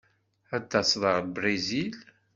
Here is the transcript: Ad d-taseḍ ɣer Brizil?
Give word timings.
Ad 0.55 0.63
d-taseḍ 0.63 1.03
ɣer 1.09 1.21
Brizil? 1.35 1.97